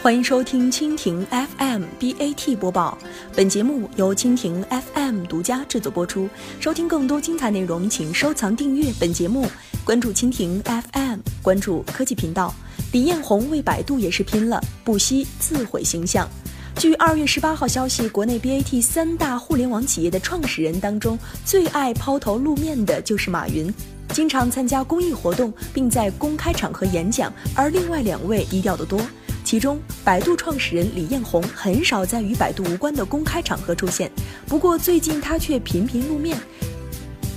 [0.00, 2.96] 欢迎收听蜻蜓 FM BAT 播报，
[3.34, 6.28] 本节目由蜻蜓 FM 独家制作播出。
[6.60, 9.44] 收听更多精彩内容，请收藏订阅本节目，
[9.84, 12.54] 关注蜻蜓 FM，关注科技频道。
[12.92, 16.28] 李彦宏为百度也是拼了，不惜自毁形象。
[16.76, 23.74] 据二月十八号消息，国内 BAT 三大互联网企业的创始人当中，最爱抛头露面的就是马云，
[24.10, 29.00] 经常参加公益活动，并在公开场合演讲，而另外两位低调得多。
[29.48, 34.10] 其中，百度创始人李彦宏很少在与百度无关的公开场合出现。
[34.46, 36.38] 不过，最近他却频频露面。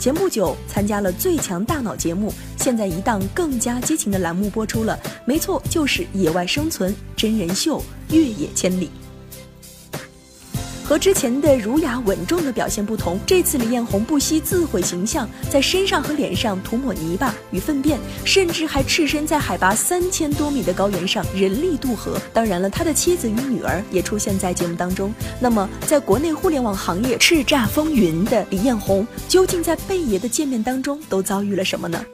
[0.00, 4.98] 前不久参加了《最强大脑》节目，现在一档更加激情的栏目播出了。
[5.24, 7.80] 没错，就是《野外生存真人秀
[8.10, 8.86] 越野千里》。
[10.90, 22.20] 和之前的儒雅稳重的表现不同，这次李彦宏不惜自毁形象，在身上和脸上涂抹泥巴与粪便，甚至还赤身在海拔三千多米的高原上人力渡河。
[22.32, 25.14] 当然了，他的妻子与女儿也出现在节目当中。
[25.38, 32.04] 那么，在国内互联网行业叱咤风云的李彦宏，究竟在贝爷的见面当中都遭遇了什么呢？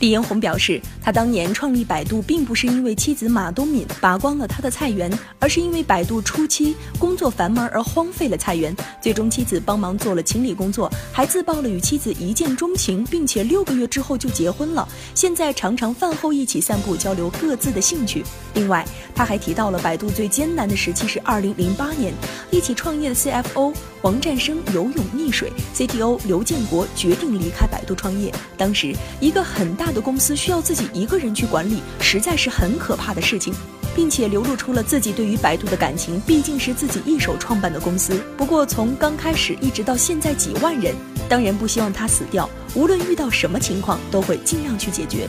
[0.00, 8.72] 李彦宏表示，他当年创立百度，并不是因为妻子马东敏拔光了他的菜园，而是因为百度初期工作繁忙而荒废了菜园。
[9.02, 14.88] 最终，妻子帮忙做了清理工作，还自曝了与妻子一见钟情，并且六个月之后就结婚了。
[15.16, 18.22] 现在常常饭后一起散步，交流各自的兴趣。
[18.54, 22.14] 另外，他还提到了百度最艰难的时期是二零零八年，
[22.52, 28.32] 一起创业的 CFO 王占生游泳溺水，CTO 刘建国决定离开百度创业。
[28.56, 29.87] 当时，一个很大。
[29.88, 33.54] 大的公司需要自己一个人去管理，实在是很可怕的事情，
[33.96, 36.20] 并且流露出了自己对于百度的感情。
[36.26, 38.20] 毕竟是自己一手创办的公司。
[38.36, 40.94] 不过从刚开始一直到现在几万人，
[41.26, 42.46] 当然不希望他死掉。
[42.74, 45.26] 无论遇到什么情况，都会尽量去解决。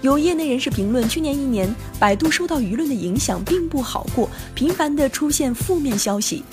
[0.00, 6.44] 有业内人士评论，去年一年，百度受到舆论的影响并不好过，频繁的出现负面消息。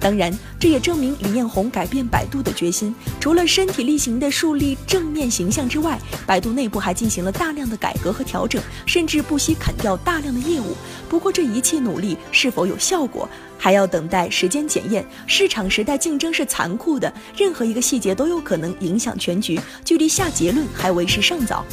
[0.00, 2.94] 当然，这也证明李彦宏改变百度的决心。
[3.18, 10.76] 除了身体力行的树立正面形象之外，百度内部还进行了大量的改革和调整，甚至不惜砍掉大量的业务。
[11.08, 13.28] 不过，这一切努力是否有效果，
[13.58, 15.04] 还要等待时间检验。
[15.26, 21.64] 市场时代竞争是残酷的，任何一个细节都有可能影响全局，距离下结论还为时尚早。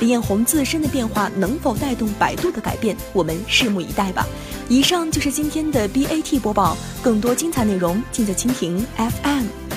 [0.00, 4.26] 李彦宏自身的变化能否带动百度的改变，我们拭目以待吧。
[4.68, 9.67] 以上就是今天的 BAT 播报，更多精彩内容尽在蜻蜓 FM。